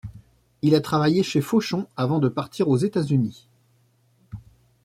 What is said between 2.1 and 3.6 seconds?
de partir aux États-Unis.